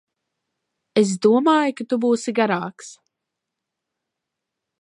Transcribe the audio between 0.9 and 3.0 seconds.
Es domāju, ka tu būsi garāks.